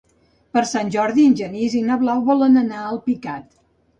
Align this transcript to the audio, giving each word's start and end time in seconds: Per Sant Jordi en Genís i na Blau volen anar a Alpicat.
Per 0.57 0.61
Sant 0.69 0.87
Jordi 0.95 1.25
en 1.31 1.35
Genís 1.41 1.77
i 1.79 1.83
na 1.89 1.99
Blau 2.03 2.25
volen 2.31 2.57
anar 2.63 2.79
a 2.79 2.89
Alpicat. 2.97 3.47